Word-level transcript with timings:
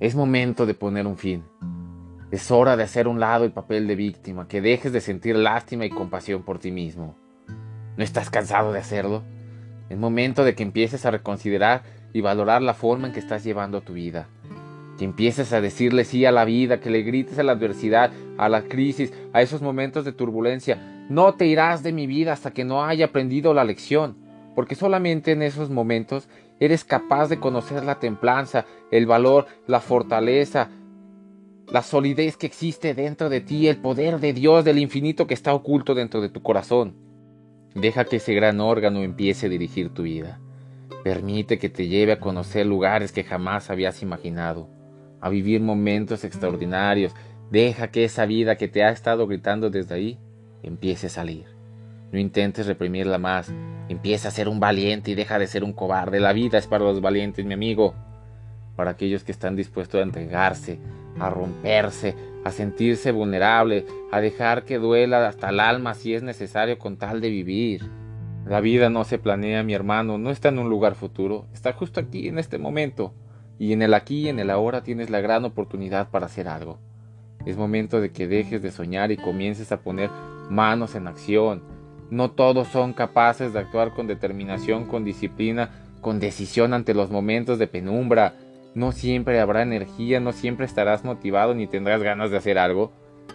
Es 0.00 0.14
momento 0.14 0.64
de 0.64 0.72
poner 0.72 1.06
un 1.06 1.18
fin. 1.18 1.44
Es 2.30 2.50
hora 2.50 2.74
de 2.78 2.82
hacer 2.82 3.06
un 3.06 3.20
lado 3.20 3.44
el 3.44 3.52
papel 3.52 3.86
de 3.86 3.96
víctima, 3.96 4.48
que 4.48 4.62
dejes 4.62 4.94
de 4.94 5.02
sentir 5.02 5.36
lástima 5.36 5.84
y 5.84 5.90
compasión 5.90 6.42
por 6.42 6.58
ti 6.58 6.70
mismo. 6.70 7.16
¿No 7.98 8.02
estás 8.02 8.30
cansado 8.30 8.72
de 8.72 8.78
hacerlo? 8.78 9.22
Es 9.90 9.98
momento 9.98 10.42
de 10.42 10.54
que 10.54 10.62
empieces 10.62 11.04
a 11.04 11.10
reconsiderar 11.10 11.82
y 12.14 12.22
valorar 12.22 12.62
la 12.62 12.72
forma 12.72 13.08
en 13.08 13.12
que 13.12 13.20
estás 13.20 13.44
llevando 13.44 13.82
tu 13.82 13.92
vida. 13.92 14.26
Que 14.96 15.04
empieces 15.04 15.52
a 15.52 15.60
decirle 15.60 16.06
sí 16.06 16.24
a 16.24 16.32
la 16.32 16.46
vida, 16.46 16.80
que 16.80 16.88
le 16.88 17.02
grites 17.02 17.38
a 17.38 17.42
la 17.42 17.52
adversidad, 17.52 18.10
a 18.38 18.48
la 18.48 18.62
crisis, 18.62 19.12
a 19.34 19.42
esos 19.42 19.60
momentos 19.60 20.06
de 20.06 20.12
turbulencia. 20.12 20.78
No 21.10 21.34
te 21.34 21.44
irás 21.44 21.82
de 21.82 21.92
mi 21.92 22.06
vida 22.06 22.32
hasta 22.32 22.52
que 22.52 22.64
no 22.64 22.86
haya 22.86 23.04
aprendido 23.04 23.52
la 23.52 23.64
lección, 23.64 24.16
porque 24.54 24.76
solamente 24.76 25.32
en 25.32 25.42
esos 25.42 25.68
momentos 25.68 26.26
eres 26.60 26.84
capaz 26.84 27.28
de 27.28 27.40
conocer 27.40 27.82
la 27.84 27.98
templanza, 27.98 28.66
el 28.90 29.06
valor, 29.06 29.46
la 29.66 29.80
fortaleza, 29.80 30.70
la 31.72 31.82
solidez 31.82 32.36
que 32.36 32.46
existe 32.46 32.94
dentro 32.94 33.28
de 33.30 33.40
ti, 33.40 33.66
el 33.68 33.78
poder 33.78 34.20
de 34.20 34.32
Dios, 34.32 34.64
del 34.64 34.78
infinito 34.78 35.26
que 35.26 35.34
está 35.34 35.54
oculto 35.54 35.94
dentro 35.94 36.20
de 36.20 36.28
tu 36.28 36.42
corazón. 36.42 36.94
Deja 37.74 38.04
que 38.04 38.16
ese 38.16 38.34
gran 38.34 38.60
órgano 38.60 39.02
empiece 39.02 39.46
a 39.46 39.48
dirigir 39.48 39.94
tu 39.94 40.02
vida. 40.02 40.40
Permite 41.02 41.58
que 41.58 41.68
te 41.68 41.88
lleve 41.88 42.12
a 42.12 42.20
conocer 42.20 42.66
lugares 42.66 43.12
que 43.12 43.24
jamás 43.24 43.70
habías 43.70 44.02
imaginado, 44.02 44.68
a 45.20 45.30
vivir 45.30 45.62
momentos 45.62 46.24
extraordinarios. 46.24 47.14
Deja 47.50 47.90
que 47.90 48.04
esa 48.04 48.26
vida 48.26 48.56
que 48.56 48.68
te 48.68 48.84
ha 48.84 48.90
estado 48.90 49.26
gritando 49.26 49.70
desde 49.70 49.94
ahí 49.94 50.18
empiece 50.62 51.06
a 51.06 51.10
salir. 51.10 51.59
No 52.12 52.18
intentes 52.18 52.66
reprimirla 52.66 53.18
más. 53.18 53.52
Empieza 53.88 54.28
a 54.28 54.32
ser 54.32 54.48
un 54.48 54.60
valiente 54.60 55.10
y 55.10 55.14
deja 55.14 55.38
de 55.38 55.46
ser 55.46 55.64
un 55.64 55.72
cobarde. 55.72 56.20
La 56.20 56.32
vida 56.32 56.58
es 56.58 56.66
para 56.66 56.84
los 56.84 57.00
valientes, 57.00 57.44
mi 57.44 57.54
amigo. 57.54 57.94
Para 58.76 58.92
aquellos 58.92 59.24
que 59.24 59.32
están 59.32 59.56
dispuestos 59.56 60.00
a 60.00 60.04
entregarse, 60.04 60.78
a 61.18 61.30
romperse, 61.30 62.16
a 62.44 62.50
sentirse 62.50 63.12
vulnerable, 63.12 63.84
a 64.10 64.20
dejar 64.20 64.64
que 64.64 64.78
duela 64.78 65.28
hasta 65.28 65.50
el 65.50 65.60
alma 65.60 65.94
si 65.94 66.14
es 66.14 66.22
necesario 66.22 66.78
con 66.78 66.96
tal 66.96 67.20
de 67.20 67.30
vivir. 67.30 67.82
La 68.46 68.60
vida 68.60 68.90
no 68.90 69.04
se 69.04 69.18
planea, 69.18 69.62
mi 69.62 69.74
hermano, 69.74 70.18
no 70.18 70.30
está 70.30 70.48
en 70.48 70.58
un 70.58 70.70
lugar 70.70 70.94
futuro, 70.94 71.46
está 71.52 71.72
justo 71.72 72.00
aquí, 72.00 72.28
en 72.28 72.38
este 72.38 72.58
momento. 72.58 73.14
Y 73.58 73.72
en 73.74 73.82
el 73.82 73.92
aquí 73.92 74.22
y 74.22 74.28
en 74.28 74.38
el 74.38 74.50
ahora 74.50 74.82
tienes 74.82 75.10
la 75.10 75.20
gran 75.20 75.44
oportunidad 75.44 76.10
para 76.10 76.26
hacer 76.26 76.48
algo. 76.48 76.78
Es 77.44 77.56
momento 77.56 78.00
de 78.00 78.10
que 78.10 78.26
dejes 78.26 78.62
de 78.62 78.70
soñar 78.70 79.12
y 79.12 79.16
comiences 79.16 79.70
a 79.72 79.80
poner 79.80 80.10
manos 80.48 80.94
en 80.94 81.06
acción, 81.06 81.62
no 82.10 82.32
todos 82.32 82.68
son 82.68 82.92
capaces 82.92 83.52
de 83.52 83.60
actuar 83.60 83.94
con 83.94 84.06
determinación, 84.06 84.86
con 84.86 85.04
disciplina, 85.04 85.70
con 86.00 86.18
decisión 86.18 86.74
ante 86.74 86.92
los 86.92 87.10
momentos 87.10 87.58
de 87.58 87.68
penumbra. 87.68 88.34
No 88.74 88.92
siempre 88.92 89.38
habrá 89.40 89.62
energía, 89.62 90.18
no 90.18 90.32
siempre 90.32 90.66
estarás 90.66 91.04
motivado 91.04 91.54
ni 91.54 91.66
tendrás 91.66 92.02
ganas 92.02 92.30
de 92.30 92.36
hacer 92.36 92.58
algo. 92.58 92.92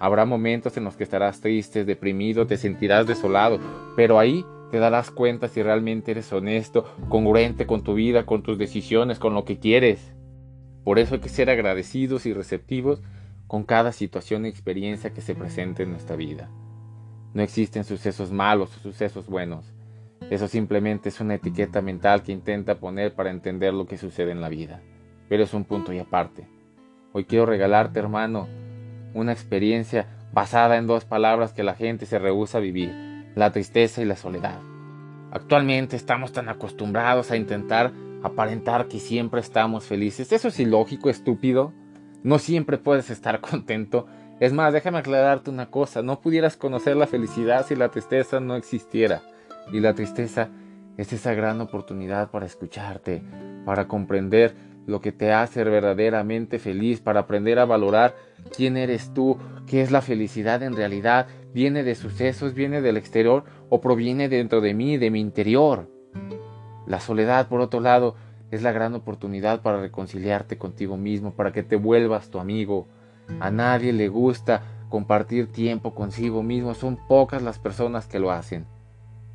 Habrá 0.00 0.26
momentos 0.26 0.76
en 0.76 0.84
los 0.84 0.96
que 0.96 1.04
estarás 1.04 1.40
triste, 1.40 1.84
deprimido, 1.84 2.46
te 2.46 2.58
sentirás 2.58 3.06
desolado, 3.06 3.58
pero 3.96 4.18
ahí 4.18 4.44
te 4.70 4.78
darás 4.78 5.10
cuenta 5.10 5.48
si 5.48 5.62
realmente 5.62 6.10
eres 6.10 6.30
honesto, 6.32 6.84
congruente 7.08 7.66
con 7.66 7.82
tu 7.82 7.94
vida, 7.94 8.26
con 8.26 8.42
tus 8.42 8.58
decisiones, 8.58 9.18
con 9.18 9.34
lo 9.34 9.44
que 9.44 9.58
quieres. 9.58 10.12
Por 10.84 10.98
eso 10.98 11.14
hay 11.14 11.20
que 11.20 11.30
ser 11.30 11.48
agradecidos 11.48 12.26
y 12.26 12.34
receptivos 12.34 13.00
con 13.46 13.64
cada 13.64 13.92
situación 13.92 14.44
y 14.44 14.50
experiencia 14.50 15.14
que 15.14 15.22
se 15.22 15.34
presente 15.34 15.84
en 15.84 15.90
nuestra 15.90 16.16
vida. 16.16 16.50
No 17.38 17.44
existen 17.44 17.84
sucesos 17.84 18.32
malos 18.32 18.76
o 18.76 18.80
sucesos 18.80 19.28
buenos. 19.28 19.64
Eso 20.28 20.48
simplemente 20.48 21.08
es 21.08 21.20
una 21.20 21.36
etiqueta 21.36 21.80
mental 21.80 22.24
que 22.24 22.32
intenta 22.32 22.80
poner 22.80 23.14
para 23.14 23.30
entender 23.30 23.72
lo 23.72 23.86
que 23.86 23.96
sucede 23.96 24.32
en 24.32 24.40
la 24.40 24.48
vida. 24.48 24.80
Pero 25.28 25.44
es 25.44 25.54
un 25.54 25.62
punto 25.62 25.92
y 25.92 26.00
aparte. 26.00 26.48
Hoy 27.12 27.26
quiero 27.26 27.46
regalarte, 27.46 28.00
hermano, 28.00 28.48
una 29.14 29.30
experiencia 29.30 30.08
basada 30.32 30.78
en 30.78 30.88
dos 30.88 31.04
palabras 31.04 31.52
que 31.52 31.62
la 31.62 31.76
gente 31.76 32.06
se 32.06 32.18
rehúsa 32.18 32.58
a 32.58 32.60
vivir, 32.60 32.92
la 33.36 33.52
tristeza 33.52 34.02
y 34.02 34.04
la 34.04 34.16
soledad. 34.16 34.58
Actualmente 35.30 35.94
estamos 35.94 36.32
tan 36.32 36.48
acostumbrados 36.48 37.30
a 37.30 37.36
intentar 37.36 37.92
aparentar 38.24 38.88
que 38.88 38.98
siempre 38.98 39.40
estamos 39.40 39.84
felices. 39.84 40.32
Eso 40.32 40.48
es 40.48 40.58
ilógico, 40.58 41.08
estúpido. 41.08 41.72
No 42.24 42.40
siempre 42.40 42.78
puedes 42.78 43.10
estar 43.10 43.40
contento 43.40 44.08
es 44.40 44.52
más, 44.52 44.72
déjame 44.72 44.98
aclararte 44.98 45.50
una 45.50 45.70
cosa, 45.70 46.02
no 46.02 46.20
pudieras 46.20 46.56
conocer 46.56 46.96
la 46.96 47.06
felicidad 47.06 47.66
si 47.66 47.74
la 47.74 47.90
tristeza 47.90 48.38
no 48.40 48.54
existiera. 48.54 49.22
Y 49.72 49.80
la 49.80 49.94
tristeza 49.94 50.48
es 50.96 51.12
esa 51.12 51.34
gran 51.34 51.60
oportunidad 51.60 52.30
para 52.30 52.46
escucharte, 52.46 53.22
para 53.64 53.88
comprender 53.88 54.54
lo 54.86 55.00
que 55.00 55.12
te 55.12 55.32
hace 55.32 55.64
verdaderamente 55.64 56.58
feliz, 56.58 57.00
para 57.00 57.20
aprender 57.20 57.58
a 57.58 57.66
valorar 57.66 58.14
quién 58.56 58.76
eres 58.76 59.12
tú, 59.12 59.36
qué 59.66 59.82
es 59.82 59.90
la 59.90 60.00
felicidad 60.00 60.62
en 60.62 60.74
realidad, 60.74 61.26
viene 61.52 61.82
de 61.82 61.94
sucesos, 61.94 62.54
viene 62.54 62.80
del 62.80 62.96
exterior 62.96 63.44
o 63.68 63.80
proviene 63.80 64.28
dentro 64.28 64.60
de 64.60 64.72
mí, 64.72 64.96
de 64.96 65.10
mi 65.10 65.20
interior. 65.20 65.90
La 66.86 67.00
soledad, 67.00 67.48
por 67.48 67.60
otro 67.60 67.80
lado, 67.80 68.14
es 68.50 68.62
la 68.62 68.72
gran 68.72 68.94
oportunidad 68.94 69.60
para 69.60 69.80
reconciliarte 69.80 70.56
contigo 70.56 70.96
mismo, 70.96 71.34
para 71.34 71.52
que 71.52 71.62
te 71.62 71.76
vuelvas 71.76 72.30
tu 72.30 72.38
amigo, 72.38 72.88
a 73.40 73.50
nadie 73.50 73.92
le 73.92 74.08
gusta 74.08 74.62
compartir 74.88 75.52
tiempo 75.52 75.94
consigo 75.94 76.42
mismo, 76.42 76.74
son 76.74 76.98
pocas 77.08 77.42
las 77.42 77.58
personas 77.58 78.06
que 78.06 78.18
lo 78.18 78.30
hacen. 78.30 78.66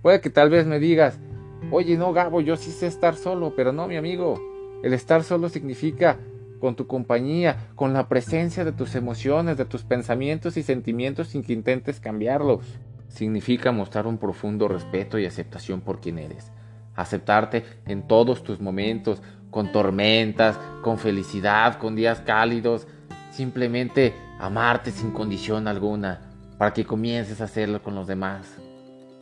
Puede 0.02 0.20
que 0.22 0.30
tal 0.30 0.50
vez 0.50 0.66
me 0.66 0.80
digas, 0.80 1.20
oye, 1.72 1.98
no, 1.98 2.12
Gabo, 2.14 2.42
yo 2.42 2.58
sí 2.58 2.72
sé 2.72 2.88
estar 2.88 3.16
solo, 3.16 3.54
pero 3.56 3.72
no, 3.72 3.88
mi 3.88 3.96
amigo. 3.96 4.42
El 4.84 4.94
estar 4.94 5.24
solo 5.24 5.48
significa 5.48 6.18
con 6.60 6.76
tu 6.76 6.88
compañía, 6.88 7.70
con 7.76 7.94
la 7.94 8.08
presencia 8.08 8.66
de 8.66 8.72
tus 8.72 8.96
emociones, 8.96 9.58
de 9.58 9.66
tus 9.66 9.84
pensamientos 9.84 10.58
y 10.58 10.64
sentimientos 10.64 11.28
sin 11.28 11.44
que 11.44 11.54
intentes 11.54 12.00
cambiarlos. 12.00 12.80
Significa 13.08 13.72
mostrar 13.72 14.08
un 14.08 14.18
profundo 14.18 14.68
respeto 14.68 15.20
y 15.20 15.26
aceptación 15.26 15.82
por 15.82 16.00
quien 16.00 16.18
eres. 16.20 16.52
Aceptarte 16.96 17.64
en 17.86 18.08
todos 18.08 18.44
tus 18.44 18.60
momentos, 18.60 19.22
con 19.52 19.72
tormentas, 19.72 20.60
con 20.82 20.98
felicidad, 20.98 21.78
con 21.78 21.96
días 21.96 22.22
cálidos, 22.22 22.88
Simplemente 23.34 24.14
amarte 24.38 24.92
sin 24.92 25.10
condición 25.10 25.68
alguna 25.68 26.22
para 26.60 26.72
que 26.72 26.86
comiences 26.86 27.42
a 27.42 27.46
hacerlo 27.46 27.82
con 27.82 27.96
los 27.96 28.06
demás. 28.06 28.60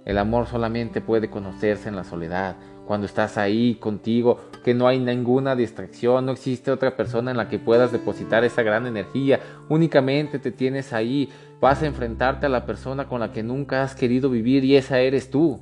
El 0.04 0.18
amor 0.18 0.48
solamente 0.48 1.00
puede 1.00 1.30
conocerse 1.30 1.88
en 1.88 1.96
la 1.96 2.04
soledad, 2.04 2.58
cuando 2.86 3.06
estás 3.06 3.38
ahí 3.38 3.76
contigo, 3.76 4.38
que 4.66 4.74
no 4.74 4.86
hay 4.90 5.00
ninguna 5.00 5.56
distracción, 5.56 6.26
no 6.26 6.34
existe 6.34 6.72
otra 6.72 6.98
persona 6.98 7.32
en 7.32 7.38
la 7.38 7.48
que 7.48 7.58
puedas 7.58 7.94
depositar 7.94 8.44
esa 8.44 8.64
gran 8.64 8.86
energía, 8.86 9.40
únicamente 9.70 10.40
te 10.40 10.52
tienes 10.52 10.92
ahí, 10.92 11.30
vas 11.62 11.82
a 11.82 11.86
enfrentarte 11.86 12.48
a 12.48 12.50
la 12.50 12.66
persona 12.66 13.08
con 13.08 13.22
la 13.22 13.32
que 13.32 13.44
nunca 13.44 13.82
has 13.82 13.96
querido 13.96 14.30
vivir 14.30 14.66
y 14.66 14.76
esa 14.76 15.00
eres 15.00 15.30
tú. 15.30 15.62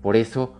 Por 0.00 0.14
eso, 0.14 0.54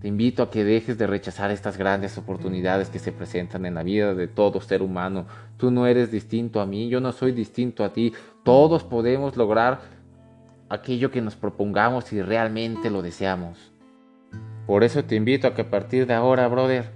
te 0.00 0.06
invito 0.06 0.44
a 0.44 0.50
que 0.50 0.62
dejes 0.62 0.96
de 0.96 1.08
rechazar 1.08 1.50
estas 1.50 1.76
grandes 1.76 2.16
oportunidades 2.18 2.88
que 2.88 3.00
se 3.00 3.10
presentan 3.10 3.66
en 3.66 3.74
la 3.74 3.82
vida 3.82 4.14
de 4.14 4.28
todo 4.28 4.60
ser 4.60 4.80
humano. 4.80 5.26
Tú 5.56 5.72
no 5.72 5.88
eres 5.88 6.12
distinto 6.12 6.60
a 6.60 6.66
mí, 6.66 6.88
yo 6.88 7.00
no 7.00 7.10
soy 7.10 7.32
distinto 7.32 7.84
a 7.84 7.92
ti. 7.92 8.12
Todos 8.44 8.84
podemos 8.84 9.36
lograr 9.36 9.80
aquello 10.68 11.10
que 11.10 11.20
nos 11.20 11.34
propongamos 11.34 12.04
si 12.04 12.22
realmente 12.22 12.90
lo 12.90 13.02
deseamos. 13.02 13.72
Por 14.68 14.84
eso 14.84 15.02
te 15.02 15.16
invito 15.16 15.48
a 15.48 15.54
que 15.54 15.62
a 15.62 15.70
partir 15.70 16.06
de 16.06 16.14
ahora, 16.14 16.46
brother, 16.46 16.90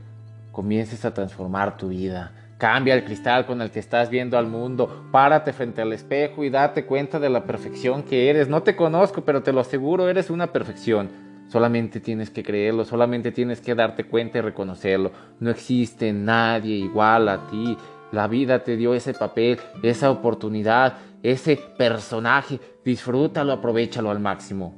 comiences 0.52 1.04
a 1.04 1.12
transformar 1.12 1.76
tu 1.76 1.88
vida. 1.88 2.32
Cambia 2.56 2.94
el 2.94 3.04
cristal 3.04 3.46
con 3.46 3.60
el 3.62 3.72
que 3.72 3.80
estás 3.80 4.10
viendo 4.10 4.38
al 4.38 4.46
mundo. 4.46 5.08
Párate 5.10 5.52
frente 5.52 5.82
al 5.82 5.92
espejo 5.92 6.44
y 6.44 6.50
date 6.50 6.84
cuenta 6.84 7.19
de 7.19 7.30
la 7.30 7.46
perfección 7.46 8.04
que 8.04 8.30
eres. 8.30 8.46
No 8.46 8.62
te 8.62 8.76
conozco, 8.76 9.22
pero 9.22 9.42
te 9.42 9.52
lo 9.52 9.58
aseguro, 9.58 10.08
eres 10.08 10.30
una 10.30 10.52
perfección. 10.52 11.31
Solamente 11.52 12.00
tienes 12.00 12.30
que 12.30 12.42
creerlo, 12.42 12.86
solamente 12.86 13.30
tienes 13.30 13.60
que 13.60 13.74
darte 13.74 14.04
cuenta 14.04 14.38
y 14.38 14.40
reconocerlo. 14.40 15.12
No 15.38 15.50
existe 15.50 16.10
nadie 16.10 16.76
igual 16.76 17.28
a 17.28 17.46
ti. 17.49 17.76
La 18.10 18.26
vida 18.26 18.64
te 18.64 18.78
dio 18.78 18.94
ese 18.94 19.12
papel, 19.12 19.58
esa 19.82 20.10
oportunidad, 20.10 20.96
ese 21.22 21.60
personaje. 21.76 22.58
Disfrútalo, 22.82 23.52
aprovechalo 23.52 24.10
al 24.10 24.19
máximo. 24.19 24.75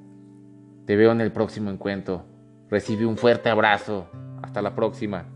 Te 0.84 0.96
veo 0.96 1.12
en 1.12 1.20
el 1.20 1.30
próximo 1.30 1.70
encuentro. 1.70 2.24
Recibe 2.68 3.06
un 3.06 3.18
fuerte 3.18 3.50
abrazo. 3.50 4.08
Hasta 4.42 4.60
la 4.60 4.74
próxima. 4.74 5.33